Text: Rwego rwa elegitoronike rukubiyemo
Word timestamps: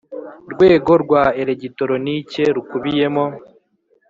Rwego 0.51 0.91
rwa 1.03 1.23
elegitoronike 1.41 2.43
rukubiyemo 2.55 3.25